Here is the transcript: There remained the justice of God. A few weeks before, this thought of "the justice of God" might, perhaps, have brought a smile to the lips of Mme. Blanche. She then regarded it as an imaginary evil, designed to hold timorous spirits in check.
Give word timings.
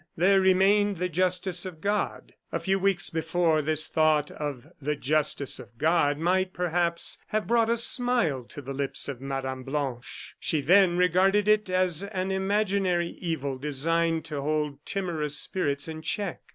There 0.17 0.41
remained 0.41 0.97
the 0.97 1.09
justice 1.09 1.63
of 1.63 1.79
God. 1.79 2.33
A 2.51 2.59
few 2.59 2.79
weeks 2.79 3.11
before, 3.11 3.61
this 3.61 3.87
thought 3.87 4.31
of 4.31 4.65
"the 4.81 4.95
justice 4.95 5.59
of 5.59 5.77
God" 5.77 6.17
might, 6.17 6.53
perhaps, 6.53 7.19
have 7.27 7.45
brought 7.45 7.69
a 7.69 7.77
smile 7.77 8.43
to 8.45 8.63
the 8.63 8.73
lips 8.73 9.07
of 9.07 9.21
Mme. 9.21 9.61
Blanche. 9.61 10.33
She 10.39 10.59
then 10.59 10.97
regarded 10.97 11.47
it 11.47 11.69
as 11.69 12.01
an 12.01 12.31
imaginary 12.31 13.09
evil, 13.19 13.59
designed 13.59 14.25
to 14.25 14.41
hold 14.41 14.83
timorous 14.87 15.37
spirits 15.37 15.87
in 15.87 16.01
check. 16.01 16.39